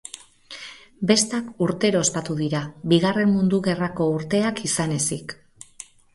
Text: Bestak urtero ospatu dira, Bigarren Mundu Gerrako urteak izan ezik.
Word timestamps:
Bestak 1.11 1.51
urtero 1.65 2.01
ospatu 2.05 2.37
dira, 2.39 2.63
Bigarren 2.95 3.31
Mundu 3.35 3.61
Gerrako 3.69 4.09
urteak 4.17 4.65
izan 4.71 4.99
ezik. 4.99 5.39